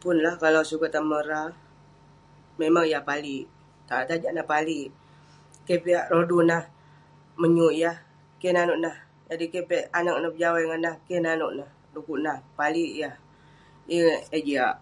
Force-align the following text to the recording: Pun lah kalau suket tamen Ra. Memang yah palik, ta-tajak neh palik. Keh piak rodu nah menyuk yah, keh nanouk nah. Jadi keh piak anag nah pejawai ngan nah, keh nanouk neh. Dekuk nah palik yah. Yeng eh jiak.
Pun 0.00 0.16
lah 0.24 0.34
kalau 0.42 0.62
suket 0.70 0.90
tamen 0.94 1.22
Ra. 1.30 1.42
Memang 2.60 2.84
yah 2.92 3.02
palik, 3.08 3.44
ta-tajak 3.88 4.32
neh 4.34 4.46
palik. 4.52 4.88
Keh 5.66 5.78
piak 5.84 6.04
rodu 6.12 6.38
nah 6.50 6.62
menyuk 7.40 7.72
yah, 7.82 7.96
keh 8.40 8.52
nanouk 8.54 8.80
nah. 8.84 8.96
Jadi 9.28 9.44
keh 9.52 9.64
piak 9.68 9.86
anag 9.98 10.16
nah 10.20 10.30
pejawai 10.34 10.64
ngan 10.66 10.80
nah, 10.86 10.94
keh 11.06 11.20
nanouk 11.24 11.52
neh. 11.58 11.70
Dekuk 11.92 12.18
nah 12.24 12.36
palik 12.58 12.92
yah. 13.02 13.14
Yeng 13.90 14.20
eh 14.36 14.42
jiak. 14.46 14.74